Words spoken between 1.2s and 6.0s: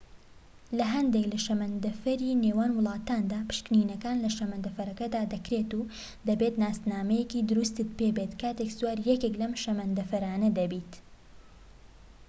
لە شەمەندەفەری نێوان وڵاتاندا پشکنینەکان لە شەمەندەفەرەکدا دەکرێت و